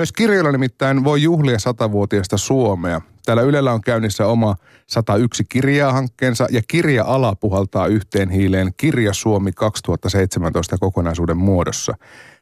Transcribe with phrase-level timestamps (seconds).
[0.00, 3.00] Myös kirjoilla nimittäin voi juhlia satavuotiaista Suomea.
[3.24, 9.52] Täällä Ylellä on käynnissä oma 101 kirjaa hankkeensa ja kirja-ala puhaltaa yhteen hiileen Kirja Suomi
[9.52, 11.94] 2017 kokonaisuuden muodossa.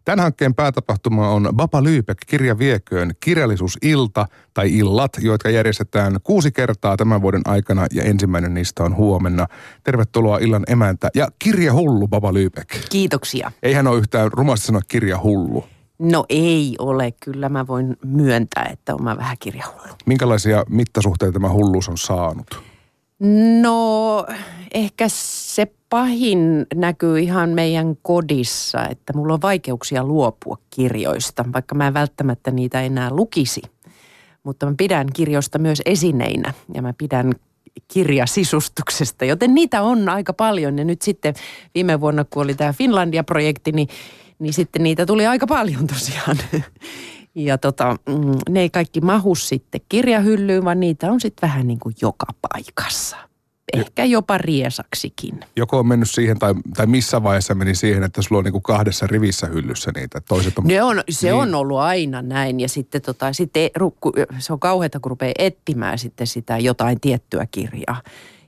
[0.04, 6.96] Tämän hankkeen päätapahtuma on Baba Lyypek kirja vieköön kirjallisuusilta tai illat, jotka järjestetään kuusi kertaa
[6.96, 9.46] tämän vuoden aikana ja ensimmäinen niistä on huomenna.
[9.84, 12.68] Tervetuloa illan emäntä ja kirja hullu Baba Lyypek.
[12.90, 13.52] Kiitoksia.
[13.62, 15.64] Eihän ole yhtään rumasti sanoa kirja hullu.
[15.98, 19.94] No ei ole, kyllä mä voin myöntää, että mä vähän kirjahullu.
[20.06, 22.62] Minkälaisia mittasuhteita tämä hulluus on saanut?
[23.62, 24.26] No
[24.74, 31.86] ehkä se pahin näkyy ihan meidän kodissa, että mulla on vaikeuksia luopua kirjoista, vaikka mä
[31.86, 33.62] en välttämättä niitä enää lukisi.
[34.42, 37.32] Mutta mä pidän kirjoista myös esineinä ja mä pidän
[37.88, 40.78] kirjasisustuksesta, joten niitä on aika paljon.
[40.78, 41.34] Ja nyt sitten
[41.74, 43.88] viime vuonna, kun oli tämä Finlandia-projekti, niin,
[44.38, 46.38] niin sitten niitä tuli aika paljon tosiaan.
[47.34, 51.78] Ja tota, mm, ne ei kaikki mahu sitten kirjahyllyyn, vaan niitä on sitten vähän niin
[51.78, 53.16] kuin joka paikassa.
[53.72, 55.40] Ehkä jopa riesaksikin.
[55.56, 58.62] Joko on mennyt siihen tai, tai missä vaiheessa meni siihen, että sulla on niin kuin
[58.62, 60.20] kahdessa rivissä hyllyssä niitä.
[60.20, 61.34] Toiset on, ne on, se niin.
[61.34, 65.98] on ollut aina näin ja sitten, tota, sitten rukku, se on kauheata, kun rupeaa etsimään
[65.98, 68.02] sitten sitä jotain tiettyä kirjaa.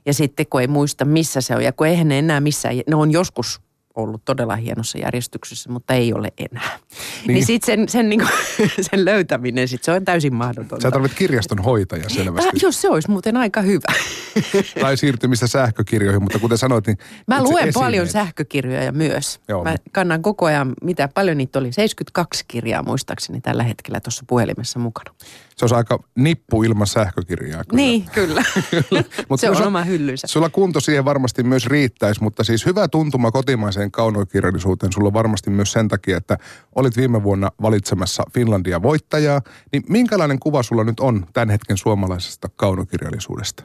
[0.05, 2.95] Ja sitten kun ei muista missä se on ja kun eihän ne enää missään, ne
[2.95, 3.61] on joskus
[3.95, 6.79] ollut todella hienossa järjestyksessä, mutta ei ole enää.
[7.27, 8.21] Niin, niin sitten sen, sen, niin
[8.91, 10.81] sen löytäminen, sit se on täysin mahdotonta.
[10.81, 12.49] Sä tarvitset kirjaston hoitaja selvästi.
[12.49, 13.93] Äh, jos se olisi muuten aika hyvä.
[14.81, 16.97] tai siirtymistä sähkökirjoihin, mutta kuten sanoit, niin...
[17.27, 17.73] Mä luen esineet.
[17.73, 19.39] paljon sähkökirjoja myös.
[19.47, 19.63] Joo.
[19.63, 24.79] Mä kannan koko ajan, mitä paljon niitä oli, 72 kirjaa muistaakseni tällä hetkellä tuossa puhelimessa
[24.79, 25.13] mukana.
[25.61, 27.63] Se olisi aika nippu ilman sähkökirjaa.
[27.63, 27.81] Kyllä.
[27.81, 28.43] Niin, kyllä.
[28.89, 29.03] kyllä.
[29.35, 30.27] se on oma hyllynsä.
[30.27, 35.71] Sulla kunto siihen varmasti myös riittäisi, mutta siis hyvä tuntuma kotimaiseen kaunokirjallisuuteen sulla varmasti myös
[35.71, 36.37] sen takia, että
[36.75, 39.41] olit viime vuonna valitsemassa Finlandia voittajaa.
[39.71, 43.63] Niin minkälainen kuva sulla nyt on tämän hetken suomalaisesta kaunokirjallisuudesta?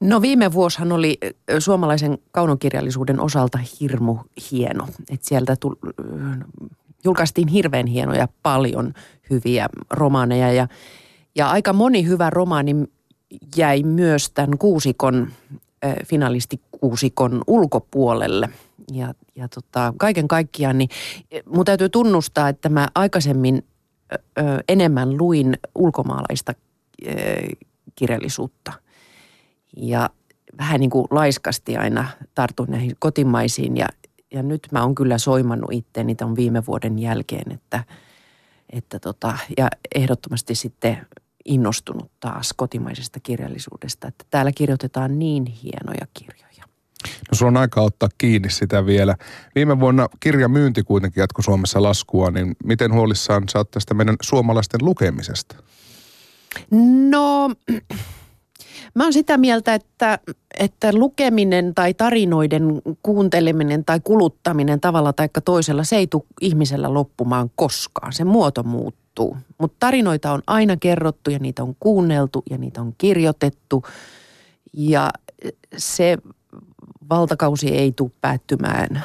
[0.00, 1.18] No viime vuosihan oli
[1.58, 4.18] suomalaisen kaunokirjallisuuden osalta hirmu
[4.50, 4.88] hieno.
[5.10, 5.76] Että sieltä tuli,
[7.04, 8.94] julkaistiin hirveän hienoja paljon
[9.30, 10.68] hyviä romaaneja ja
[11.34, 12.74] ja aika moni hyvä romaani
[13.56, 15.32] jäi myös tämän kuusikon,
[15.84, 18.48] äh, finalistikuusikon ulkopuolelle.
[18.92, 20.90] Ja, ja tota, kaiken kaikkiaan, niin
[21.46, 23.64] mun täytyy tunnustaa, että mä aikaisemmin
[24.12, 24.18] ö,
[24.68, 26.52] enemmän luin ulkomaalaista
[27.06, 27.10] ö,
[27.94, 28.72] kirjallisuutta.
[29.76, 30.10] Ja
[30.58, 33.86] vähän niin kuin laiskasti aina tartun näihin kotimaisiin ja,
[34.30, 37.84] ja nyt mä oon kyllä soimannut itteeni tämän viime vuoden jälkeen, että,
[38.72, 41.06] että tota, ja ehdottomasti sitten
[41.44, 46.64] innostunut taas kotimaisesta kirjallisuudesta, että täällä kirjoitetaan niin hienoja kirjoja.
[47.30, 49.14] No sulla on aika ottaa kiinni sitä vielä.
[49.54, 54.80] Viime vuonna kirjamyynti kuitenkin jatkoi Suomessa laskua, niin miten huolissaan sä oot tästä meidän suomalaisten
[54.84, 55.56] lukemisesta?
[57.10, 57.50] No,
[58.94, 60.18] mä oon sitä mieltä, että,
[60.58, 67.50] että lukeminen tai tarinoiden kuunteleminen tai kuluttaminen tavalla tai toisella, se ei tule ihmisellä loppumaan
[67.56, 68.12] koskaan.
[68.12, 69.36] Se muoto muuttuu.
[69.58, 73.84] Mutta tarinoita on aina kerrottu ja niitä on kuunneltu ja niitä on kirjoitettu.
[74.72, 75.10] Ja
[75.76, 76.18] se
[77.10, 79.04] valtakausi ei tule päättymään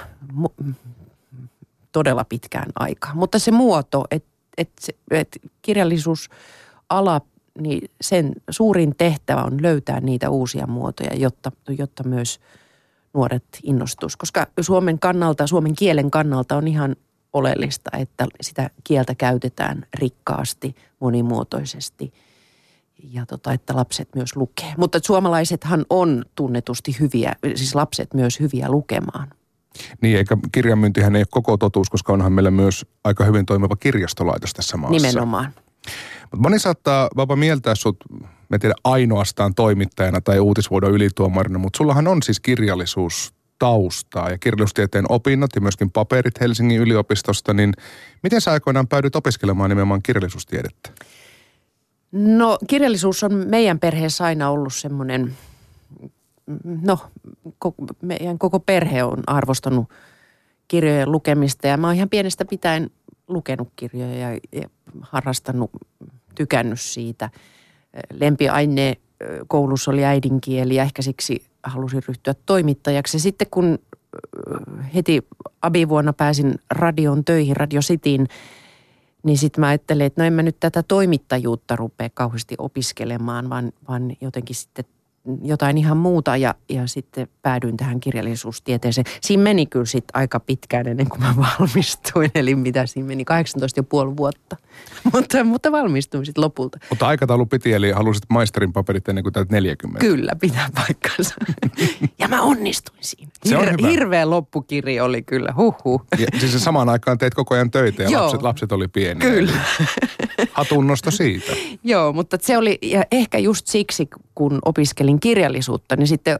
[1.91, 3.13] todella pitkään aikaa.
[3.15, 4.69] Mutta se muoto, että et,
[5.11, 7.21] et kirjallisuusala,
[7.59, 12.39] niin sen suurin tehtävä on löytää niitä uusia muotoja, jotta, jotta myös
[13.13, 14.17] nuoret innostus.
[14.17, 16.95] Koska Suomen kannalta, suomen kielen kannalta on ihan
[17.33, 22.13] oleellista, että sitä kieltä käytetään rikkaasti, monimuotoisesti
[23.03, 24.73] ja tota, että lapset myös lukee.
[24.77, 29.27] Mutta suomalaisethan on tunnetusti hyviä, siis lapset myös hyviä lukemaan.
[30.01, 34.53] Niin, eikä kirjanmyyntihän ei ole koko totuus, koska onhan meillä myös aika hyvin toimiva kirjastolaitos
[34.53, 35.07] tässä maassa.
[35.07, 35.53] Nimenomaan.
[36.21, 37.97] Mutta moni saattaa vapa mieltää sut,
[38.49, 45.05] me tiedä ainoastaan toimittajana tai uutisvuodon ylituomarina, mutta sullahan on siis kirjallisuus taustaa ja kirjallisuustieteen
[45.09, 47.73] opinnot ja myöskin paperit Helsingin yliopistosta, niin
[48.23, 50.89] miten sä aikoinaan päädyit opiskelemaan nimenomaan kirjallisuustiedettä?
[52.11, 55.33] No kirjallisuus on meidän perheessä aina ollut semmoinen,
[56.81, 56.99] no
[58.01, 59.89] meidän koko perhe on arvostanut
[60.67, 62.89] kirjojen lukemista ja mä oon ihan pienestä pitäen
[63.27, 64.69] lukenut kirjoja ja, ja
[65.01, 65.71] harrastanut,
[66.35, 67.29] tykännyt siitä.
[68.13, 68.97] Lempiaine
[69.47, 73.17] koulussa oli äidinkieli ja ehkä siksi halusin ryhtyä toimittajaksi.
[73.17, 73.79] Ja sitten kun
[74.95, 75.27] heti
[75.61, 78.27] abivuonna pääsin radion töihin, Radio Cityin,
[79.23, 83.71] niin sitten mä ajattelin, että no en mä nyt tätä toimittajuutta rupea kauheasti opiskelemaan, vaan,
[83.87, 84.85] vaan jotenkin sitten
[85.43, 89.05] jotain ihan muuta ja, ja sitten päädyin tähän kirjallisuustieteeseen.
[89.21, 93.25] Siinä meni kyllä sitten aika pitkään ennen kuin mä valmistuin, eli mitä siinä meni,
[94.09, 94.57] 18,5 vuotta.
[95.13, 96.79] mutta, mutta valmistuin sitten lopulta.
[96.89, 99.99] Mutta aikataulu piti, eli halusit maisterin paperit ennen kuin täyt 40.
[100.05, 101.35] Kyllä, pitää paikkansa.
[102.19, 103.31] ja mä onnistuin siinä.
[103.45, 103.87] Se on Hir- hyvä.
[103.87, 106.05] hirveä loppukirja oli kyllä, huhhuh.
[106.17, 108.23] Ja siis samaan aikaan teit koko ajan töitä ja Joo.
[108.23, 109.29] lapset, lapset oli pieniä.
[109.29, 109.51] Kyllä.
[110.51, 111.53] Hatunnosto siitä.
[111.83, 116.39] Joo, mutta se oli, ja ehkä just siksi, kun opiskelin kirjallisuutta, niin sitten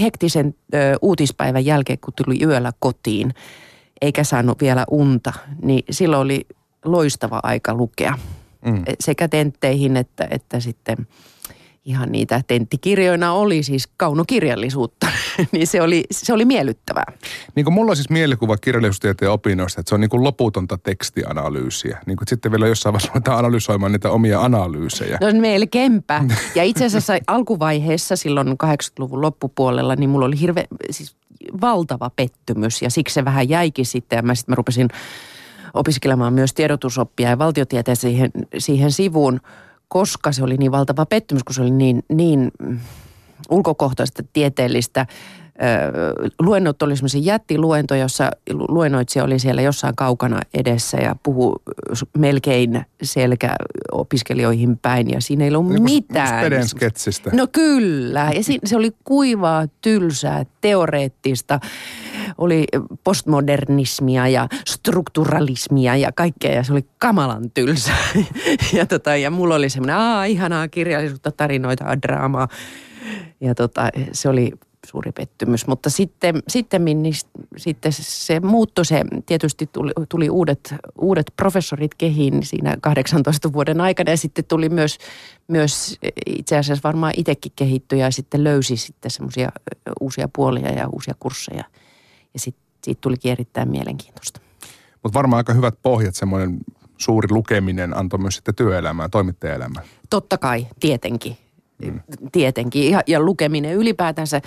[0.00, 3.34] hektisen ö, uutispäivän jälkeen, kun tuli yöllä kotiin,
[4.00, 6.46] eikä saanut vielä unta, niin silloin oli
[6.84, 8.18] loistava aika lukea.
[8.64, 8.84] Mm.
[9.00, 11.06] Sekä tentteihin että, että sitten
[11.84, 15.06] ihan niitä tenttikirjoina oli siis kaunokirjallisuutta,
[15.52, 17.12] niin se oli, se oli miellyttävää.
[17.54, 21.98] Niin kuin mulla on siis mielikuva kirjallisuustieteen opinnoista, että se on niin kuin loputonta tekstianalyysiä.
[22.06, 25.18] Niin kuin sitten vielä jossain vaiheessa ruvetaan analysoimaan niitä omia analyysejä.
[25.20, 26.24] No melkeinpä.
[26.54, 31.16] Ja itse asiassa alkuvaiheessa silloin 80-luvun loppupuolella, niin mulla oli hirve, siis
[31.60, 34.16] valtava pettymys ja siksi se vähän jäikin sitten.
[34.16, 34.88] Ja mä sitten mä rupesin
[35.74, 39.40] opiskelemaan myös tiedotusoppia ja valtiotieteen siihen, siihen sivuun,
[39.90, 42.80] koska se oli niin valtava pettymys, kun se oli niin, niin mm,
[43.50, 45.06] ulkokohtaista tieteellistä.
[46.38, 51.56] Luennot oli semmoisia jättiluento, jossa lu- luennoitsija oli siellä jossain kaukana edessä ja puhu
[52.18, 53.54] melkein selkä
[53.92, 56.40] opiskelijoihin päin ja siinä ei ollut Niin mitään.
[56.40, 57.30] Speden sketsistä.
[57.32, 58.30] No kyllä.
[58.34, 61.60] Ja se oli kuivaa, tylsää, teoreettista.
[62.38, 62.64] Oli
[63.04, 67.98] postmodernismia ja strukturalismia ja kaikkea ja se oli kamalan tylsää.
[68.78, 72.48] ja, tota, ja mulla oli semmoinen, aa ihanaa kirjallisuutta, tarinoita, draamaa.
[73.40, 74.52] Ja tota, se oli
[74.90, 75.66] suuri pettymys.
[75.66, 77.14] Mutta sitten, sitten, niin,
[77.56, 84.10] sitten se muuttui se, tietysti tuli, tuli uudet, uudet professorit kehiin siinä 18 vuoden aikana
[84.10, 84.98] ja sitten tuli myös,
[85.48, 89.52] myös itse asiassa varmaan itsekin kehittyi ja sitten löysi sitten semmoisia
[90.00, 91.64] uusia puolia ja uusia kursseja.
[92.34, 94.40] Ja sitten siitä tulikin erittäin mielenkiintoista.
[95.02, 96.58] Mutta varmaan aika hyvät pohjat, semmoinen
[96.98, 99.86] suuri lukeminen antoi myös sitten työelämään, toimittajaelämään.
[100.10, 101.36] Totta kai, tietenkin.
[101.84, 102.00] Mm.
[102.32, 102.90] Tietenkin.
[102.90, 104.40] Ja, ja lukeminen ylipäätänsä.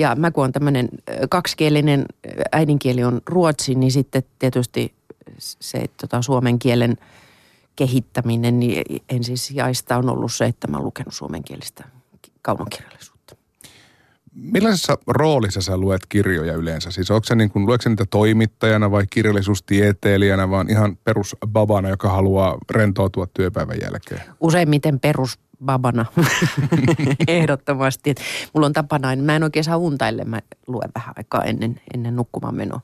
[0.00, 0.88] Ja mä kun on tämmöinen
[1.30, 2.06] kaksikielinen
[2.52, 4.92] äidinkieli on ruotsi, niin sitten tietysti
[5.38, 6.96] se tota, suomen kielen
[7.76, 11.84] kehittäminen, niin ensisijaista on ollut se, että mä oon lukenut suomenkielistä
[12.42, 13.36] kaunokirjallisuutta.
[14.34, 16.90] Millaisessa roolissa sä luet kirjoja yleensä?
[16.90, 22.58] Siis onko se niin kuin, luetko niitä toimittajana vai kirjallisuustieteilijänä, vaan ihan perusbabana, joka haluaa
[22.70, 24.22] rentoutua työpäivän jälkeen?
[24.40, 25.00] Useimmiten
[25.60, 26.06] perusbabana,
[27.28, 28.10] ehdottomasti.
[28.10, 28.20] Et
[28.54, 32.16] mulla on tapana, mä en oikein saa unta, ellei mä luen vähän aikaa ennen, ennen
[32.16, 32.80] nukkumaan menoa.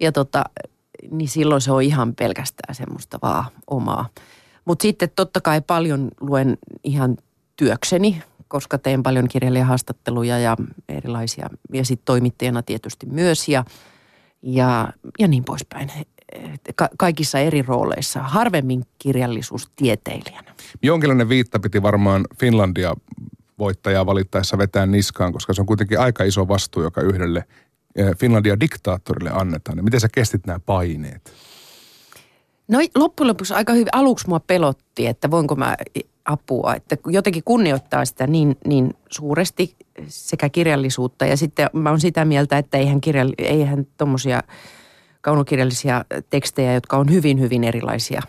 [0.00, 0.44] Ja tota,
[1.10, 4.08] niin silloin se on ihan pelkästään semmoista vaan omaa.
[4.64, 7.16] Mutta sitten totta kai paljon luen ihan
[7.56, 10.56] työkseni, koska teen paljon kirjailijahaastatteluja ja
[10.88, 11.50] erilaisia.
[11.72, 13.64] Ja sitten toimittajana tietysti myös ja,
[14.42, 15.90] ja, ja niin poispäin.
[16.74, 18.22] Ka- kaikissa eri rooleissa.
[18.22, 20.54] Harvemmin kirjallisuustieteilijänä.
[20.82, 22.94] Jonkinlainen viitta piti varmaan Finlandia
[23.58, 27.44] voittajaa valittaessa vetää niskaan, koska se on kuitenkin aika iso vastuu, joka yhdelle
[28.16, 29.76] Finlandia diktaattorille annetaan.
[29.76, 31.32] Niin miten sä kestit nämä paineet?
[32.68, 33.88] No loppujen lopuksi aika hyvin.
[33.92, 35.76] Aluksi mua pelotti, että voinko mä
[36.24, 36.74] apua.
[36.74, 39.76] Että jotenkin kunnioittaa sitä niin, niin suuresti
[40.08, 41.26] sekä kirjallisuutta.
[41.26, 44.42] Ja sitten mä oon sitä mieltä, että eihän, kirjall, eihän tommosia
[45.24, 48.22] kaunokirjallisia tekstejä, jotka on hyvin, hyvin erilaisia,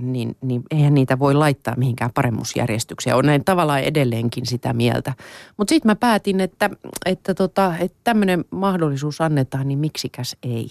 [0.00, 3.16] niin, niin eihän niitä voi laittaa mihinkään paremmuusjärjestykseen.
[3.16, 5.14] On näin tavallaan edelleenkin sitä mieltä.
[5.56, 6.70] Mutta sitten mä päätin, että,
[7.06, 10.68] että, tota, että tämmöinen mahdollisuus annetaan, niin miksikäs ei.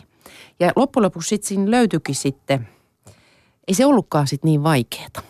[0.60, 2.68] Ja loppujen lopuksi sitten siinä löytyikin sitten,
[3.68, 5.24] ei se ollutkaan sitten niin vaikeaa.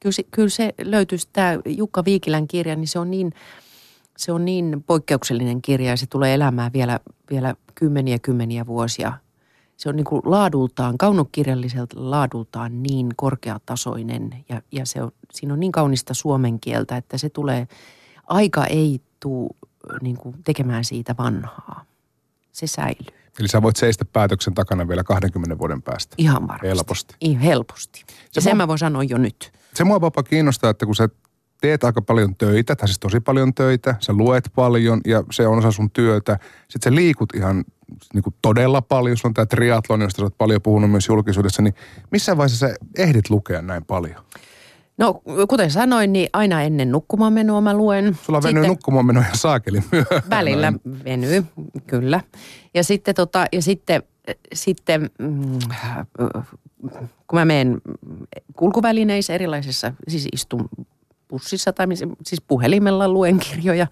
[0.00, 3.32] Kyllä se, kyllä se löytyisi tämä Jukka Viikilän kirja, niin se on niin,
[4.16, 7.00] se on niin poikkeuksellinen kirja ja se tulee elämään vielä,
[7.30, 9.12] vielä kymmeniä kymmeniä vuosia.
[9.76, 15.60] Se on niin kuin laadultaan, kaunokirjalliselta laadultaan niin korkeatasoinen ja, ja se on, siinä on
[15.60, 17.68] niin kaunista suomen kieltä, että se tulee,
[18.26, 19.48] aika ei tule
[20.02, 21.84] niin kuin tekemään siitä vanhaa.
[22.52, 23.16] Se säilyy.
[23.38, 26.14] Eli sä voit seistä päätöksen takana vielä 20 vuoden päästä.
[26.18, 26.66] Ihan varmasti.
[26.68, 27.14] Helposti.
[27.20, 28.04] Ihan helposti.
[28.08, 29.52] Ja Se sen mua- mä voin sanoa jo nyt.
[29.74, 31.08] Se mua vapa kiinnostaa, että kun sä
[31.60, 35.58] teet aika paljon töitä, tai siis tosi paljon töitä, sä luet paljon ja se on
[35.58, 36.38] osa sun työtä.
[36.68, 37.64] Sitten sä liikut ihan
[38.14, 41.74] niin kuin todella paljon, sulla on tämä triathlon, josta oot paljon puhunut myös julkisuudessa, niin
[42.10, 44.24] missä vaiheessa sä ehdit lukea näin paljon?
[44.98, 48.18] No kuten sanoin, niin aina ennen nukkumaan menoa mä luen.
[48.22, 50.22] Sulla on venyt Sitten- nukkumaan ihan saakeli myöhään.
[50.30, 50.72] Välillä
[51.04, 51.44] venyy,
[51.86, 52.20] kyllä.
[52.74, 54.02] Ja sitten, tota, ja sitten,
[54.54, 55.58] sitten mm,
[57.26, 57.80] kun mä menen
[58.56, 60.68] kulkuvälineissä erilaisissa, siis istun
[61.28, 61.86] bussissa tai
[62.26, 63.86] siis puhelimella luen kirjoja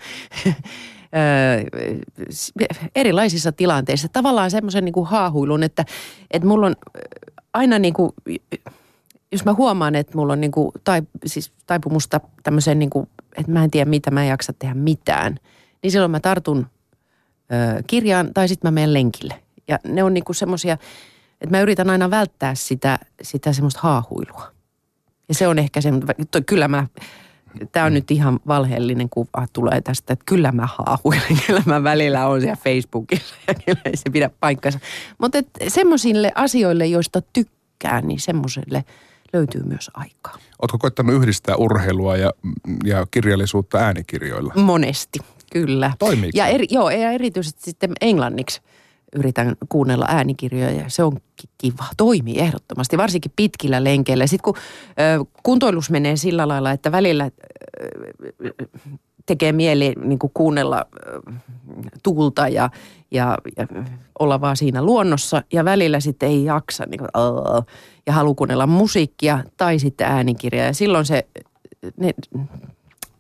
[2.94, 4.09] erilaisissa tilanteissa.
[4.09, 5.85] Tavallaan semmoisen niin haahuilun, että,
[6.30, 6.76] että mulla on
[7.52, 8.12] aina niin kuin,
[9.33, 13.52] jos mä huomaan, että mulla on niin kuin, tai, siis taipumusta tämmöiseen, niin kuin, että
[13.52, 15.37] mä en tiedä mitä, mä en jaksa tehdä mitään,
[15.83, 16.66] niin silloin mä tartun
[17.52, 19.42] ö, kirjaan tai sitten mä menen lenkille.
[19.68, 20.73] Ja ne on niin semmoisia,
[21.40, 24.52] että mä yritän aina välttää sitä, sitä semmoista haahuilua.
[25.28, 25.90] Ja se on ehkä se,
[26.47, 26.87] kyllä mä
[27.73, 32.26] tämä on nyt ihan valheellinen kuva tulee tästä, että kyllä mä haahuilen, kyllä mä välillä
[32.26, 34.78] on siellä Facebookissa ja kyllä ei se pidä paikkansa.
[35.18, 38.84] Mutta semmoisille asioille, joista tykkää, niin semmoiselle
[39.32, 40.38] löytyy myös aikaa.
[40.62, 42.32] Oletko koittanut yhdistää urheilua ja,
[42.84, 44.54] ja kirjallisuutta äänikirjoilla?
[44.56, 45.18] Monesti,
[45.52, 45.92] kyllä.
[45.99, 46.38] Toimiiko?
[46.38, 48.61] Ja eri, joo, ja erityisesti sitten englanniksi
[49.14, 51.16] yritän kuunnella äänikirjoja ja se on
[51.59, 51.85] kiva.
[51.97, 54.26] Toimii ehdottomasti, varsinkin pitkillä lenkeillä.
[54.26, 54.62] Sitten kun
[55.00, 58.54] ö, kuntoilus menee sillä lailla, että välillä ö,
[59.26, 61.21] tekee mieli niin kuin kuunnella ö,
[62.02, 62.71] tuulta ja,
[63.11, 63.66] ja, ja
[64.18, 67.09] olla vaan siinä luonnossa ja välillä sitten ei jaksa niin kuin,
[68.06, 70.66] ja haluaa kuunnella musiikkia tai sitten äänikirjaa.
[70.66, 71.26] Ja silloin se,
[71.97, 72.14] ne,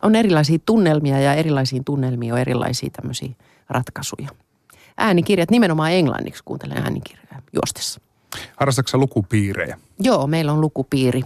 [0.02, 3.30] on erilaisia tunnelmia ja erilaisiin tunnelmiin on erilaisia tämmöisiä
[3.68, 4.43] ratkaisuja
[4.96, 8.00] äänikirjat, nimenomaan englanniksi kuuntelen äänikirjoja juostessa.
[8.56, 9.78] Harrastatko lukupiirejä?
[9.98, 11.22] Joo, meillä on lukupiiri,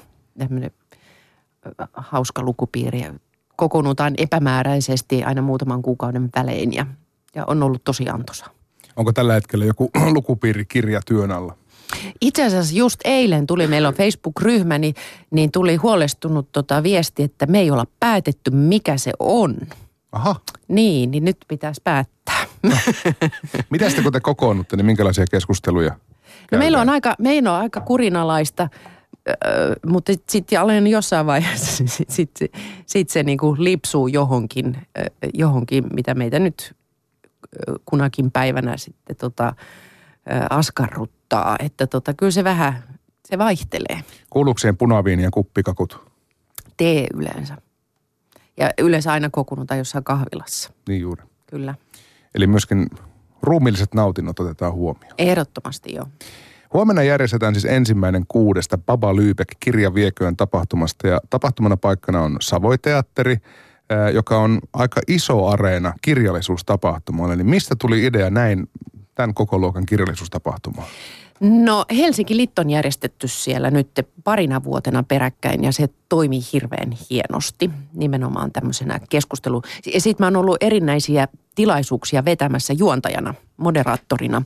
[1.92, 3.02] hauska lukupiiri.
[3.56, 6.86] Kokoonnutaan epämääräisesti aina muutaman kuukauden välein ja,
[7.34, 8.46] ja on ollut tosi antoisa.
[8.96, 11.56] Onko tällä hetkellä joku lukupiirikirja työn alla?
[12.20, 14.94] Itse asiassa just eilen tuli, meillä on Facebook-ryhmä, niin,
[15.30, 19.56] niin tuli huolestunut tota viesti, että me ei olla päätetty, mikä se on.
[20.12, 20.36] Aha.
[20.68, 22.44] Niin, niin nyt pitäisi päättää.
[22.62, 22.76] No.
[23.70, 25.96] Mitä sitten kun te kokoonnutte, niin minkälaisia keskusteluja
[26.52, 28.68] No meillä on aika, meillä on aika kurinalaista,
[29.86, 32.30] mutta sitten olen jossain vaiheessa, sitten sit,
[32.86, 34.76] sit se niinku lipsuu johonkin,
[35.34, 36.76] johonkin, mitä meitä nyt
[37.84, 39.54] kunakin päivänä sitten tota,
[40.50, 41.56] askarruttaa.
[41.58, 42.82] Että tota, kyllä se vähän,
[43.24, 44.00] se vaihtelee.
[44.30, 46.08] Kuuluuko siihen punaviini ja kuppikakut?
[46.76, 47.56] Tee yleensä.
[48.56, 50.70] Ja yleensä aina kokoonnutaan jossain kahvilassa.
[50.88, 51.22] Niin juuri.
[51.46, 51.74] Kyllä.
[52.34, 52.86] Eli myöskin
[53.42, 55.14] ruumilliset nautinnot otetaan huomioon.
[55.18, 56.06] Ehdottomasti joo.
[56.72, 63.36] Huomenna järjestetään siis ensimmäinen kuudesta Baba Lübeck kirjavieköön tapahtumasta ja tapahtumana paikkana on Savoiteatteri,
[64.14, 67.34] joka on aika iso areena kirjallisuustapahtumalle.
[67.34, 68.70] Eli mistä tuli idea näin
[69.14, 70.88] tämän koko luokan kirjallisuustapahtumaan?
[71.40, 73.90] No Helsinki Litt on järjestetty siellä nyt
[74.24, 79.62] parina vuotena peräkkäin ja se toimii hirveän hienosti nimenomaan tämmöisenä keskustelu.
[79.94, 84.42] Ja sitten mä oon ollut erinäisiä tilaisuuksia vetämässä juontajana, moderaattorina.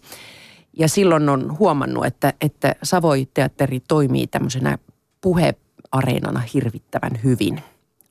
[0.79, 4.79] Ja silloin on huomannut, että, että Savoi-teatteri toimii tämmöisenä
[5.21, 7.63] puheareenana hirvittävän hyvin.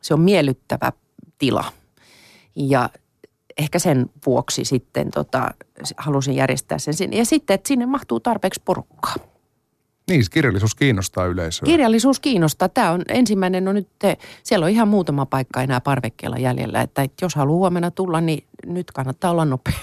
[0.02, 0.92] Se on miellyttävä
[1.38, 1.66] tila.
[2.56, 2.90] Ja
[3.58, 5.52] ehkä sen vuoksi sitten tota,
[5.98, 7.18] halusin järjestää sen sinne.
[7.18, 9.16] Ja sitten, että sinne mahtuu tarpeeksi porukkaa.
[10.10, 11.66] Niin, kirjallisuus kiinnostaa yleisöä.
[11.66, 12.70] Kirjallisuus kiinnostaa.
[12.70, 17.08] Tämä on ensimmäinen, no nyt te, siellä on ihan muutama paikka enää parvekkeella jäljellä, että
[17.22, 19.74] jos haluaa huomenna tulla, niin nyt kannattaa olla nopea.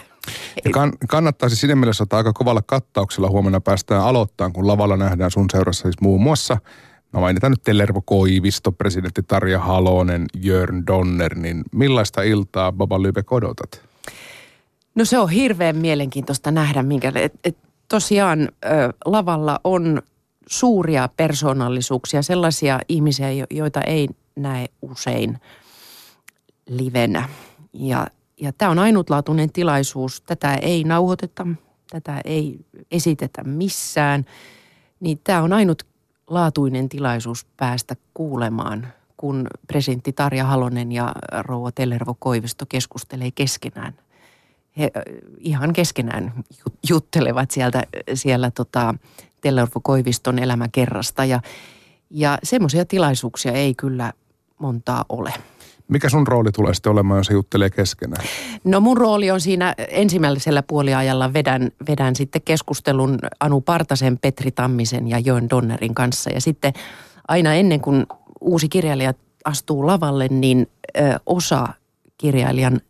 [0.65, 5.31] Ja kann, kannattaisi siinä mielessä ottaa aika kovalla kattauksella huomenna päästään aloittamaan, kun lavalla nähdään
[5.31, 6.59] sun seurassa siis muun muassa
[7.12, 13.27] No mainitaan nyt Tellervo Koivisto, presidentti Tarja Halonen, Jörn Donner, niin millaista iltaa Baba Lübeck
[13.31, 13.83] odotat?
[14.95, 18.49] No se on hirveän mielenkiintoista nähdä, minkä, et, et tosiaan ö,
[19.05, 20.03] lavalla on
[20.47, 25.38] suuria persoonallisuuksia, sellaisia ihmisiä, joita ei näe usein
[26.69, 27.29] livenä.
[27.73, 28.07] Ja,
[28.41, 30.21] ja tämä on ainutlaatuinen tilaisuus.
[30.21, 31.47] Tätä ei nauhoiteta,
[31.91, 32.59] tätä ei
[32.91, 34.25] esitetä missään.
[35.00, 35.83] Niin tämä on ainut
[36.29, 43.95] laatuinen tilaisuus päästä kuulemaan, kun presidentti Tarja Halonen ja rouva Tellervo Koivisto keskustelee keskenään.
[44.79, 44.91] He
[45.39, 46.33] ihan keskenään
[46.89, 47.83] juttelevat sieltä,
[48.15, 48.95] siellä tota
[49.41, 51.41] Tellervo Koiviston elämäkerrasta ja,
[52.11, 54.13] ja semmoisia tilaisuuksia ei kyllä
[54.59, 55.33] montaa ole.
[55.88, 58.25] Mikä sun rooli tulee sitten olemaan, jos se juttelee keskenään?
[58.64, 65.09] No mun rooli on siinä ensimmäisellä puoliajalla vedän, vedän sitten keskustelun Anu Partasen, Petri Tammisen
[65.09, 66.30] ja Joen Donnerin kanssa.
[66.30, 66.73] Ja sitten
[67.28, 68.07] aina ennen kuin
[68.40, 69.14] uusi kirjailija
[69.45, 70.66] astuu lavalle, niin
[70.99, 71.68] ö, osa
[72.18, 72.80] kirjailijan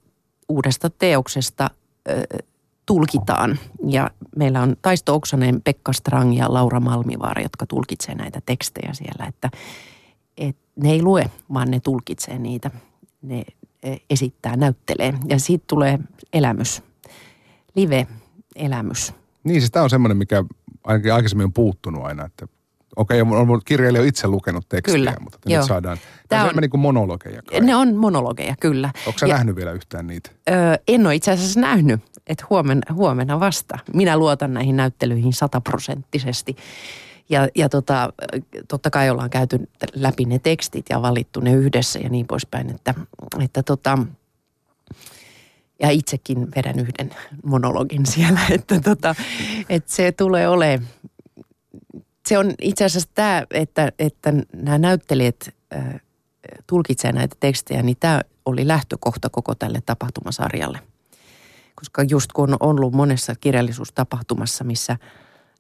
[0.48, 1.70] uudesta teoksesta
[2.08, 2.42] ö,
[2.86, 3.58] tulkitaan.
[3.86, 9.26] Ja meillä on Taisto Oksanen, Pekka Strang ja Laura Malmivaara, jotka tulkitsee näitä tekstejä siellä.
[9.26, 9.50] Että
[10.36, 12.70] et ne ei lue, vaan ne tulkitsee niitä
[13.22, 13.44] ne
[13.82, 15.14] e, esittää, näyttelee.
[15.28, 15.98] Ja siitä tulee
[16.32, 16.82] elämys,
[17.75, 19.12] live-elämys.
[19.44, 20.44] Niin, siis tämä on semmoinen, mikä
[20.84, 22.46] ainakin aikaisemmin on puuttunut aina, että
[22.96, 25.60] Okei, okay, on kirjailija itse lukenut tekstiä, Kyllä, mutta joo.
[25.60, 25.98] nyt saadaan.
[26.28, 27.60] Tämä on on- niin kuin monologeja kai.
[27.60, 28.90] Ne on monologeja, kyllä.
[29.06, 30.30] Onko sä Ja- nähnyt vielä yhtään niitä?
[30.50, 30.56] Öö,
[30.88, 33.78] en ole itse asiassa nähnyt, että huomenna, huomenna vasta.
[33.94, 36.56] Minä luotan näihin näyttelyihin sataprosenttisesti.
[37.28, 38.12] Ja, ja tota,
[38.68, 42.70] totta kai ollaan käyty läpi ne tekstit ja valittu ne yhdessä ja niin poispäin.
[42.70, 42.94] Että,
[43.40, 43.99] että tota,
[45.82, 47.11] ja itsekin vedän yhden
[47.44, 49.14] monologin siellä, että, tota,
[49.68, 50.88] että se tulee olemaan.
[52.28, 55.54] Se on itse asiassa tämä, että, että nämä näyttelijät
[56.66, 60.78] tulkitsee näitä tekstejä, niin tämä oli lähtökohta koko tälle tapahtumasarjalle.
[61.75, 64.97] Koska just kun on ollut monessa kirjallisuustapahtumassa, missä,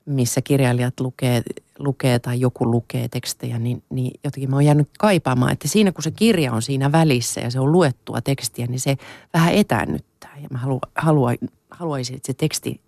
[0.08, 1.42] missä kirjailijat lukee,
[1.78, 6.02] lukee tai joku lukee tekstejä, niin, niin jotenkin mä oon jäänyt kaipaamaan, että siinä kun
[6.02, 8.96] se kirja on siinä välissä ja se on luettua tekstiä, niin se
[9.34, 10.36] vähän etäännyttää.
[10.42, 11.36] Ja mä haluan, haluan,
[11.70, 12.80] haluaisin, että se teksti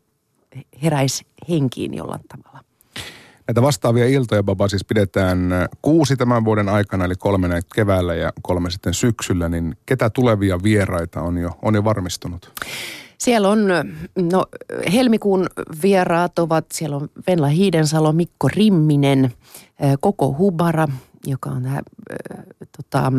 [0.82, 2.64] heräisi henkiin jollain tavalla.
[3.48, 5.50] Näitä vastaavia iltoja, Baba, siis pidetään
[5.82, 9.48] kuusi tämän vuoden aikana, eli kolme näitä keväällä ja kolme sitten syksyllä.
[9.48, 12.52] Niin ketä tulevia vieraita on jo, on jo varmistunut?
[13.20, 13.68] Siellä on,
[14.32, 14.46] no
[14.92, 15.46] helmikuun
[15.82, 19.32] vieraat ovat, siellä on Venla Hiidensalo, Mikko Rimminen,
[20.00, 20.88] Koko Hubara,
[21.26, 22.44] joka on tämä äh,
[22.76, 23.12] tota,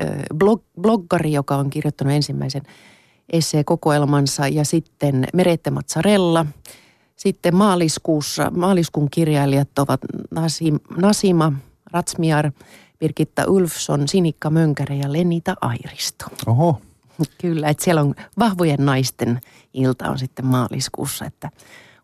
[0.00, 2.62] äh, blog, bloggari, joka on kirjoittanut ensimmäisen
[3.32, 6.46] esseekokoelmansa ja sitten Merette Mazzarella.
[7.16, 10.00] Sitten maaliskuussa, maaliskuun kirjailijat ovat
[10.30, 11.52] Nasim, Nasima
[11.92, 12.52] Ratsmiar,
[12.98, 16.24] Birgitta Ulfsson, Sinikka Mönkäre ja Lenita Airisto.
[16.46, 16.80] Oho,
[17.40, 19.40] Kyllä, että siellä on vahvojen naisten
[19.74, 21.50] ilta on sitten maaliskuussa, että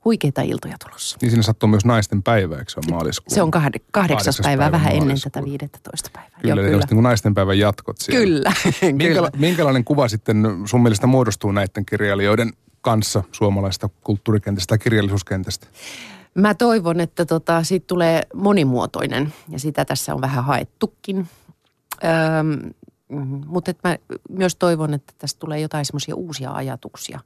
[0.05, 1.19] huikeita iltoja tulossa.
[1.23, 3.35] niin siinä sattuu myös naisten päivä, eikö se ole maaliskuun?
[3.35, 6.39] Se on kahde, kahdeksas Kahdeksas päivä, päivä vähän ennen tätä 15 päivää.
[6.43, 6.87] Kyllä, Joo, kyllä.
[6.91, 8.25] Niin naisten päivän jatkot siellä.
[8.25, 8.53] Kyllä,
[8.93, 9.31] Minkäla- kyllä.
[9.37, 15.67] minkälainen kuva sitten sun mielestä muodostuu näiden kirjailijoiden kanssa suomalaista kulttuurikentästä kirjallisuuskentästä?
[16.35, 21.29] Mä toivon, että tota, siitä tulee monimuotoinen ja sitä tässä on vähän haettukin.
[22.39, 22.71] Öm,
[23.13, 27.21] mm, mutta mä myös toivon, että tästä tulee jotain semmoisia uusia ajatuksia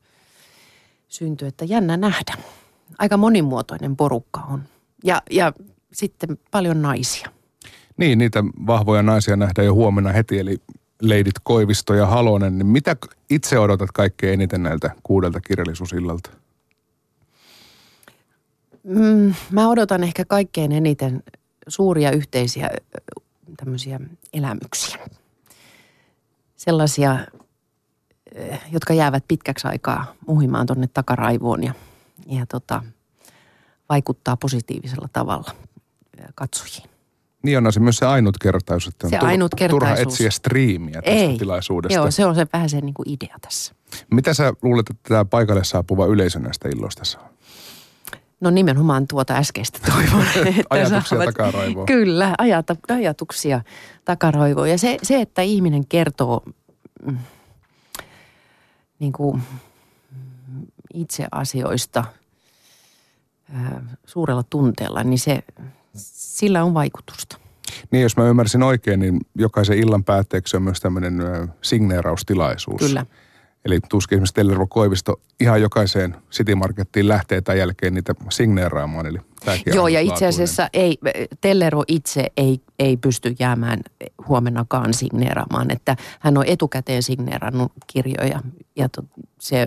[1.09, 2.35] syntyä, että jännä nähdä.
[2.99, 4.63] Aika monimuotoinen porukka on.
[5.05, 5.53] Ja, ja
[5.93, 7.29] sitten paljon naisia.
[7.97, 10.57] Niin, niitä vahvoja naisia nähdään jo huomenna heti, eli
[11.03, 12.59] Leidit Koivisto ja Halonen.
[12.59, 12.97] Niin mitä
[13.31, 16.31] itse odotat kaikkein eniten näiltä kuudelta kirjallisuusillalta?
[18.83, 21.23] Mm, mä odotan ehkä kaikkein eniten
[21.69, 22.71] suuria yhteisiä
[23.57, 24.01] tämmöisiä
[24.33, 24.99] elämyksiä.
[26.57, 27.19] Sellaisia,
[28.39, 31.73] ö, jotka jäävät pitkäksi aikaa muhimaan tonne takaraivoon ja,
[32.27, 32.83] ja tota,
[33.89, 35.51] vaikuttaa positiivisella tavalla
[36.21, 36.91] ö, katsojiin.
[37.43, 41.39] Niin on se myös se ainutkertaisuus, että on Se tur- turha etsiä striimiä tästä Ei,
[41.39, 41.95] tilaisuudesta.
[41.99, 43.75] joo, se on se vähän se niin kuin idea tässä.
[44.11, 47.29] Mitä sä luulet, että tämä paikalle saapuva yleisö näistä illoista saa?
[48.41, 50.27] No nimenomaan tuota äskeistä toivon.
[50.47, 51.87] että Ajatuksia takaraivoon.
[51.87, 53.61] Kyllä, ajata, ajatuksia
[54.05, 54.71] takaraivoon.
[54.71, 56.43] Ja se, se, että ihminen kertoo
[57.07, 57.19] mm,
[58.99, 59.43] niin kuin,
[60.49, 62.05] mm, itse asioista
[63.53, 65.45] ää, suurella tunteella, niin se,
[65.95, 67.39] sillä on vaikutusta.
[67.91, 71.23] Niin, jos mä ymmärsin oikein, niin jokaisen illan päätteeksi on myös tämmöinen
[71.63, 72.81] signeeraustilaisuus.
[72.81, 73.07] Kyllä.
[73.67, 79.07] Eli tuskin esimerkiksi Tellervo Koivisto ihan jokaiseen City Markettiin lähtee tämän jälkeen niitä signeeraamaan.
[79.07, 79.19] Eli
[79.75, 80.99] Joo, ja itse asiassa ei,
[81.41, 83.81] Tellero itse ei, ei pysty jäämään
[84.29, 88.41] huomennakaan signeeraamaan, että hän on etukäteen signeerannut kirjoja
[88.77, 89.03] ja to,
[89.41, 89.67] se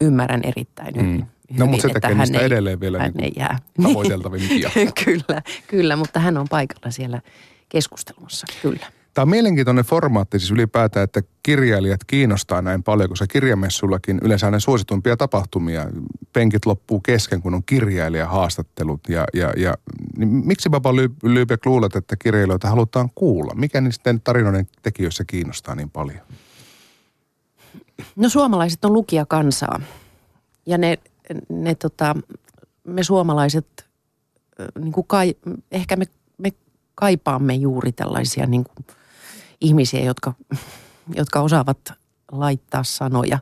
[0.00, 1.10] ymmärrän erittäin hyvin.
[1.10, 1.58] Mm.
[1.58, 3.58] No, mutta se tekee niistä ei- edelleen vielä hän niin ei jää.
[3.82, 4.70] tavoiteltavimpia.
[5.04, 7.20] kyllä, kyllä, mutta hän on paikalla siellä
[7.68, 8.86] keskustelussa, kyllä.
[9.14, 14.60] Tämä on mielenkiintoinen formaatti siis ylipäätään, että kirjailijat kiinnostaa näin paljon, koska kirjamessullakin yleensä ne
[14.60, 15.86] suosituimpia tapahtumia.
[16.32, 19.00] Penkit loppuu kesken, kun on kirjailijahaastattelut.
[19.08, 19.74] Ja, ja, ja
[20.16, 23.54] niin miksi Baba Ly- Lybek luulet, että kirjailijoita halutaan kuulla?
[23.54, 26.20] Mikä niiden tarinoiden tekijöissä kiinnostaa niin paljon?
[28.16, 29.80] No suomalaiset on lukijakansaa
[30.66, 30.98] ja ne,
[31.48, 32.16] ne tota,
[32.84, 33.86] me suomalaiset
[34.78, 35.34] niin kuin kai,
[35.72, 36.04] ehkä me,
[36.38, 36.52] me
[36.94, 38.86] kaipaamme juuri tällaisia niin kuin
[39.64, 40.32] ihmisiä, jotka,
[41.14, 41.78] jotka osaavat
[42.32, 43.38] laittaa sanoja,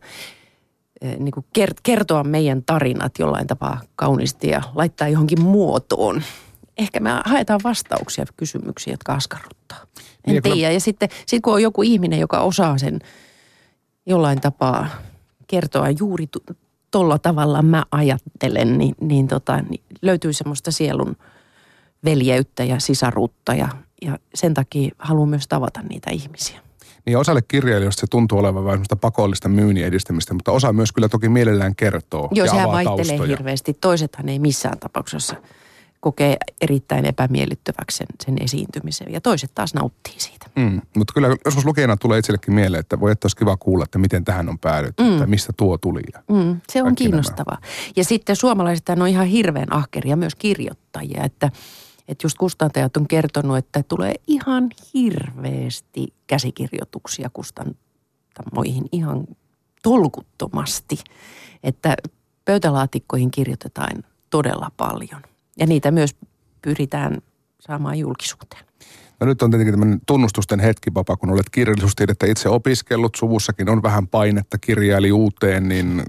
[1.01, 6.23] eh, niin kuin ker- kertoa meidän tarinat jollain tapaa kauniisti ja laittaa johonkin muotoon.
[6.79, 9.79] Ehkä me haetaan vastauksia kysymyksiin, jotka askarruttaa.
[9.81, 10.73] En Niin, ja kun- tiedä.
[10.73, 12.99] Ja sitten sit kun on joku ihminen, joka osaa sen
[14.07, 14.87] jollain tapaa
[15.47, 16.27] kertoa juuri
[16.91, 21.17] tuolla tavalla mä ajattelen, niin, niin, tota, niin löytyy semmoista sielun
[22.05, 23.69] veljeyttä ja sisaruutta ja,
[24.05, 26.61] ja sen takia haluan myös tavata niitä ihmisiä.
[27.07, 31.09] Niin osalle kirjailijoista se tuntuu olevan vähän semmoista pakollista myynnin edistämistä, mutta osa myös kyllä
[31.09, 33.29] toki mielellään kertoo Joo, ja sehän avaa vaihtelee taustoja.
[33.29, 33.75] hirveästi.
[33.81, 35.37] Toisethan ei missään tapauksessa
[36.01, 40.47] kokee erittäin epämiellyttäväksi sen, sen esiintymisen ja toiset taas nauttii siitä.
[40.57, 43.99] Mm, mutta kyllä joskus lukijana tulee itsellekin mieleen, että voi että olisi kiva kuulla, että
[43.99, 45.19] miten tähän on päädytty mm.
[45.19, 46.03] tai mistä tuo tuli.
[46.31, 47.59] Mm, se on kiinnostavaa.
[47.61, 47.73] Nämä.
[47.97, 51.51] Ja sitten suomalaiset on ihan hirveän ahkeria myös kirjoittajia, että
[52.09, 59.27] että just kustantajat on kertonut, että tulee ihan hirveästi käsikirjoituksia kustantamoihin ihan
[59.83, 60.99] tolkuttomasti.
[61.63, 61.97] Että
[62.45, 65.23] pöytälaatikkoihin kirjoitetaan todella paljon.
[65.59, 66.17] Ja niitä myös
[66.63, 67.19] pyritään
[67.61, 68.65] saamaan julkisuuteen.
[69.21, 73.15] No nyt on tietenkin tämmöinen tunnustusten hetki, Papa, kun olet kirjallisuustiedettä itse opiskellut.
[73.15, 76.03] Suvussakin on vähän painetta kirjailijuuteen, niin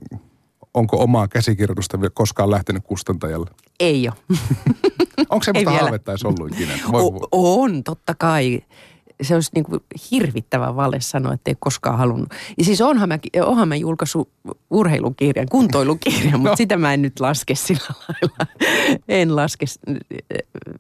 [0.73, 3.49] onko omaa käsikirjoitusta koskaan lähtenyt kustantajalle?
[3.79, 4.37] Ei ole.
[5.33, 6.73] onko semmoista haavetta edes ollut ikinä?
[6.93, 7.27] O-
[7.61, 8.61] on, totta kai
[9.21, 9.79] se olisi niin kuin
[10.11, 12.29] hirvittävä vale sanoa, että ei koskaan halunnut.
[12.57, 14.29] Ja siis onhan mä, onhan mä julkaissut
[14.69, 16.37] urheilukirjan, kuntoilukirjan, no.
[16.37, 18.45] mutta sitä mä en nyt laske sillä lailla.
[19.07, 19.65] En laske,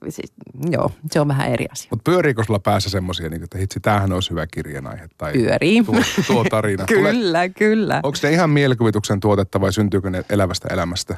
[0.09, 0.33] siis,
[0.71, 1.87] joo, se on vähän eri asia.
[1.91, 5.07] Mutta pyöriikö sulla päässä semmoisia, niin että hitsi, tämähän olisi hyvä kirjanaihe?
[5.17, 5.83] Tai Pyörii.
[5.83, 5.95] Tuo,
[6.27, 6.85] tuo tarina.
[6.85, 7.99] kyllä, Tule, kyllä.
[8.03, 11.17] Onko se ihan mielikuvituksen tuotetta vai syntyykö ne elävästä elämästä?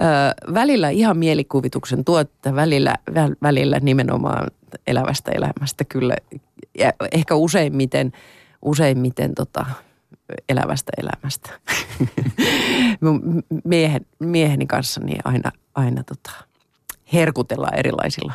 [0.00, 0.04] Ö,
[0.54, 2.94] välillä ihan mielikuvituksen tuotetta, välillä,
[3.42, 4.46] välillä nimenomaan
[4.86, 6.16] elävästä elämästä kyllä.
[6.78, 8.12] Ja ehkä useimmiten,
[8.62, 9.66] useimmiten tota,
[10.48, 11.50] elävästä elämästä.
[13.64, 16.30] Miehen, mieheni kanssa niin aina, aina tota,
[17.12, 18.32] herkutellaan erilaisilla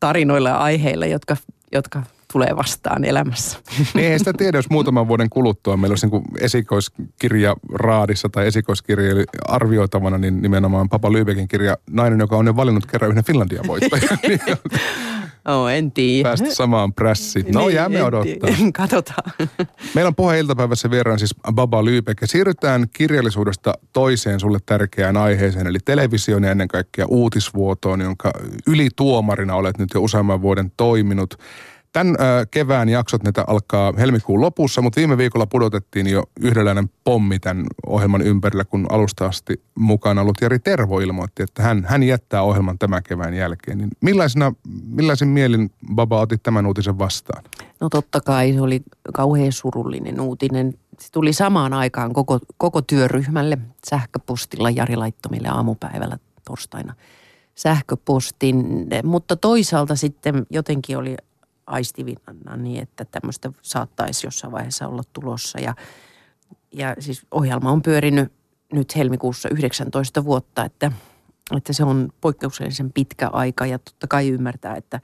[0.00, 1.36] tarinoilla ja aiheilla, jotka,
[1.72, 3.58] jotka tulee vastaan elämässä.
[3.94, 9.24] Niin ei sitä tiedä, jos muutaman vuoden kuluttua meillä olisi niin esikoiskirja raadissa tai esikoiskirja
[9.48, 14.18] arvioitavana, niin nimenomaan Papa Lybekin kirja Nainen, joka on jo valinnut kerran yhden Finlandia voittajan.
[15.48, 16.28] Oh, en tiedä.
[16.28, 17.46] Päästä samaan prässiin.
[17.52, 18.50] No, niin, jäämme odottaa.
[18.72, 19.32] Katsotaan.
[19.94, 22.20] Meillä on puhe iltapäivässä vieraan siis Baba Lyybeck.
[22.20, 28.30] Ja siirrytään kirjallisuudesta toiseen sulle tärkeään aiheeseen, eli televisioon ja ennen kaikkea uutisvuotoon, jonka
[28.66, 31.34] ylituomarina olet nyt jo useamman vuoden toiminut.
[31.92, 32.16] Tämän
[32.50, 38.22] kevään jaksot niitä alkaa helmikuun lopussa, mutta viime viikolla pudotettiin jo yhdenlainen pommi tämän ohjelman
[38.22, 43.02] ympärillä, kun alusta asti mukana ollut Jari Tervo ilmoitti, että hän, hän jättää ohjelman tämän
[43.02, 43.78] kevään jälkeen.
[43.78, 44.52] Niin millaisina,
[44.84, 47.44] millaisin mielin Baba otit tämän uutisen vastaan?
[47.80, 48.82] No totta kai se oli
[49.14, 50.74] kauhean surullinen uutinen.
[51.00, 53.58] Se tuli samaan aikaan koko, koko työryhmälle
[53.90, 56.94] sähköpostilla Jari laittomille aamupäivällä torstaina
[57.54, 61.16] sähköpostin, mutta toisaalta sitten jotenkin oli
[61.70, 65.60] aistivinna niin, että tämmöistä saattaisi jossain vaiheessa olla tulossa.
[65.60, 65.74] Ja,
[66.72, 68.32] ja siis ohjelma on pyörinyt
[68.72, 70.92] nyt helmikuussa 19 vuotta, että,
[71.56, 75.00] että se on poikkeuksellisen pitkä aika ja totta kai ymmärtää, että,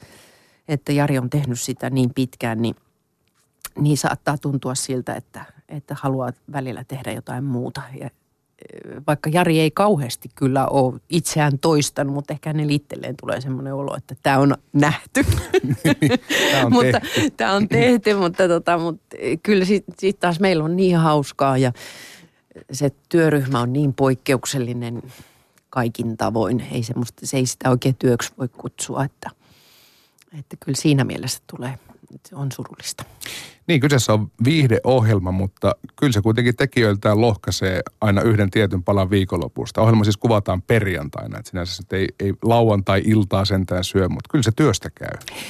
[0.69, 2.75] että Jari on tehnyt sitä niin pitkään, niin,
[3.79, 7.83] niin saattaa tuntua siltä, että, että haluaa välillä tehdä jotain muuta.
[8.01, 8.11] Ja
[9.07, 13.97] vaikka Jari ei kauheasti kyllä ole itseään toistanut, mutta ehkä hänen itselleen tulee semmoinen olo,
[13.97, 15.25] että tämä on nähty.
[16.53, 17.01] tämä on mutta,
[17.37, 21.73] Tämä on tehty, mutta, tota, mutta kyllä sitten sit taas meillä on niin hauskaa ja
[22.73, 25.03] se työryhmä on niin poikkeuksellinen
[25.71, 26.67] kaikin tavoin.
[26.73, 29.31] Ei semmoista, se ei sitä oikein työksi voi kutsua, että,
[30.39, 31.79] että kyllä siinä mielessä tulee,
[32.35, 33.05] on surullista.
[33.67, 39.81] Niin, kyseessä on viihdeohjelma, mutta kyllä se kuitenkin tekijöiltään lohkaisee aina yhden tietyn palan viikonlopusta.
[39.81, 44.91] Ohjelma siis kuvataan perjantaina, että sinänsä ei, ei lauantai-iltaa sentään syö, mutta kyllä se työstä
[44.91, 45.43] käy.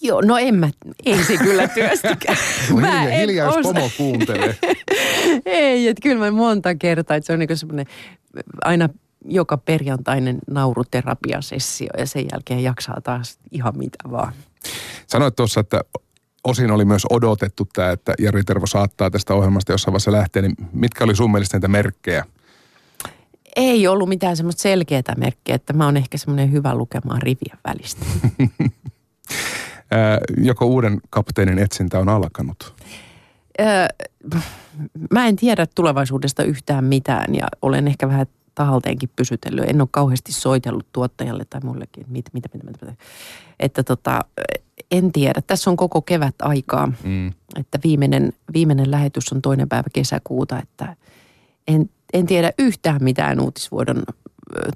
[0.00, 0.70] Joo, no en mä,
[1.06, 2.38] ei se kyllä työstäkään.
[2.80, 4.56] mä hiljaa, hiljaa jos pomo kuuntelee.
[5.46, 7.86] ei, että kyllä mä monta kertaa, että se on niin semmoinen
[8.64, 8.88] aina
[9.24, 14.32] joka perjantainen nauruterapiasessio ja sen jälkeen jaksaa taas ihan mitä vaan.
[15.08, 15.80] Sanoit tuossa, että
[16.44, 20.54] osin oli myös odotettu tämä, että Jari Tervo saattaa tästä ohjelmasta jossain vaiheessa lähteä, niin
[20.72, 22.24] mitkä oli sun mielestä niitä merkkejä?
[23.56, 28.06] Ei ollut mitään semmoista selkeää merkkiä, että mä oon ehkä semmoinen hyvä lukemaan rivien välistä.
[30.48, 32.74] Joko uuden kapteenin etsintä on alkanut?
[35.10, 38.26] mä en tiedä tulevaisuudesta yhtään mitään ja olen ehkä vähän
[38.58, 39.64] tahalteenkin pysytellyt.
[39.68, 42.94] En ole kauheasti soitellut tuottajalle tai mullekin, mitä, mitä, mitä, mitä.
[43.60, 44.20] Että tota,
[44.90, 45.42] en tiedä.
[45.46, 46.92] Tässä on koko kevät aikaa.
[47.04, 47.28] Mm.
[47.56, 50.96] Että viimeinen, viimeinen lähetys on toinen päivä kesäkuuta, että
[51.68, 54.02] en, en tiedä yhtään mitään uutisvuodon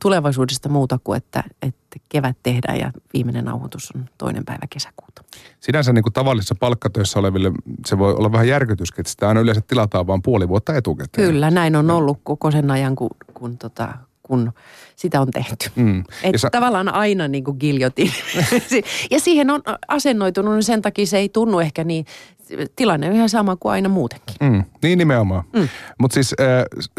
[0.03, 5.23] tulevaisuudesta muuta kuin, että, että kevät tehdään ja viimeinen nauhoitus on toinen päivä kesäkuuta.
[5.61, 7.53] Sinänsä niin kuin tavallisessa palkkatöissä oleville
[7.87, 11.29] se voi olla vähän järkytyskin, että sitä aina yleensä tilataan vain puoli vuotta etukäteen.
[11.29, 13.11] Kyllä, näin on ollut koko sen ajan, kun,
[13.43, 14.53] kun tota, kun
[14.97, 15.71] sitä on tehty.
[15.77, 16.01] Mm.
[16.01, 18.13] Että Ja sä- tavallaan aina niin kuin giljotin.
[19.11, 22.07] ja siihen on asennoitunut, niin sen takia se ei tunnu ehkä niin,
[22.77, 24.37] tilanne on ihan sama kuin aina muutenkin.
[24.41, 25.45] Mm, niin nimenomaan.
[25.53, 25.69] Mm.
[25.99, 26.47] Mutta siis äh,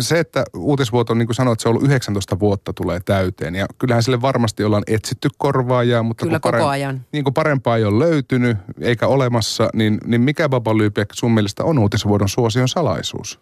[0.02, 3.56] se, että uutisvuoto, niin kuin sanoit, se on ollut 19 vuotta tulee täyteen.
[3.56, 7.06] Ja kyllähän sille varmasti ollaan etsitty korvaajaa, mutta Kyllä kun koko ajan.
[7.12, 11.64] Niin kuin parempaa ei ole löytynyt eikä olemassa, niin, niin mikä Baba Lyypiek sun mielestä
[11.64, 13.40] on uutisvuodon suosion salaisuus?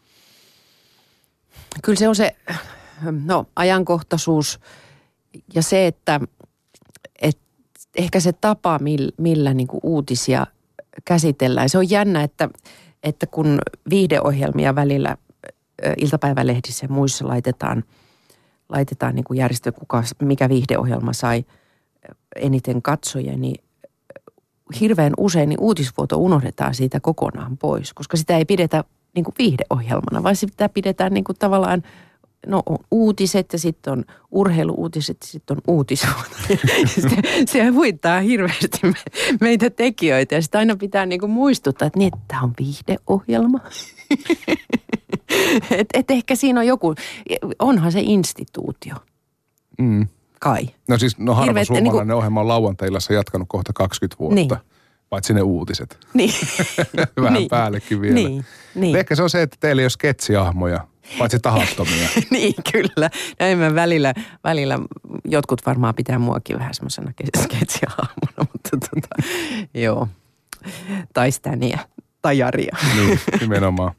[1.83, 2.35] Kyllä se on se
[3.25, 4.59] no, ajankohtaisuus
[5.55, 6.19] ja se, että
[7.21, 7.37] et
[7.95, 10.47] ehkä se tapa, millä, millä niin kuin uutisia
[11.05, 11.69] käsitellään.
[11.69, 12.49] Se on jännä, että,
[13.03, 13.59] että kun
[13.89, 15.17] viihdeohjelmia välillä
[15.97, 17.83] iltapäivälehdissä ja muissa laitetaan,
[18.69, 21.45] laitetaan niin kuin järjestö, kuka, mikä viihdeohjelma sai
[22.35, 23.63] eniten katsojia, niin
[24.79, 28.83] hirveän usein niin uutisvuoto unohdetaan siitä kokonaan pois, koska sitä ei pidetä
[29.15, 31.83] niin kuin viihdeohjelmana, vaan sitä pidetään niin kuin tavallaan,
[32.47, 36.29] no on uutiset ja sitten on urheiluuutiset ja sitten on uutisvuoto.
[36.85, 37.09] se,
[37.45, 38.93] se huittaa hirveästi me,
[39.41, 43.59] meitä tekijöitä ja sitä aina pitää niin kuin muistuttaa, että niin, tämä on viihdeohjelma.
[45.71, 46.95] et, et ehkä siinä on joku,
[47.59, 48.95] onhan se instituutio,
[49.77, 50.07] Mm.
[50.39, 50.69] kai.
[50.89, 54.35] No siis, no harva Hirveet- suomalainen niinku- ohjelma on lauantaillassa jatkanut kohta 20 vuotta.
[54.35, 54.49] Niin.
[55.09, 55.97] Paitsi ne uutiset.
[56.13, 56.33] Niin.
[57.21, 57.49] Vähän Niin.
[57.49, 58.13] päällekin vielä.
[58.13, 58.95] Niin, niin.
[58.95, 62.09] Ehkä se on se, että teillä ei ole sketsiahmoja, paitsi tahattomia.
[62.31, 63.09] niin, kyllä.
[63.39, 64.79] Näin mä välillä, välillä,
[65.25, 69.29] jotkut varmaan pitää muakin vähän semmoisena sketsiaamuna, mutta tota,
[69.73, 70.07] joo.
[71.13, 71.79] Tai Stania,
[72.21, 72.77] tai Jaria.
[72.95, 73.93] niin, nimenomaan.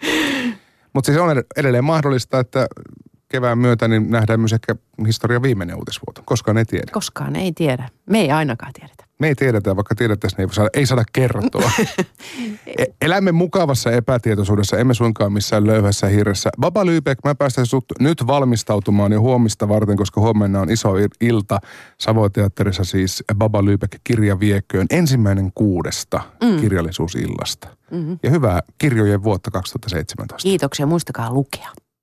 [0.93, 2.67] Mutta siis on edelleen mahdollista, että
[3.29, 6.23] kevään myötä niin nähdään myös ehkä historian viimeinen uutisvuoto.
[6.25, 6.93] Koskaan ei tiedä.
[6.93, 7.89] Koskaan ei tiedä.
[8.07, 9.05] Me ei ainakaan tiedetä.
[9.23, 11.71] Me ei tiedetä, vaikka tiedettäisiin, niin ei saada, ei saada kertoa.
[12.79, 16.51] E- Elämme mukavassa epätietoisuudessa, emme suinkaan missään löyhässä hirressä.
[16.61, 21.17] Baba Lyybeck, mä päästän sut nyt valmistautumaan jo huomista varten, koska huomenna on iso il-
[21.21, 21.59] ilta
[21.99, 24.87] Savoiteatterissa siis Baba Lyybeck kirja vieköön.
[24.91, 26.61] Ensimmäinen kuudesta mm.
[26.61, 27.69] kirjallisuusillasta.
[27.91, 28.19] Mm-hmm.
[28.23, 30.43] Ja hyvää kirjojen vuotta 2017.
[30.43, 31.69] Kiitoksia, muistakaa lukea.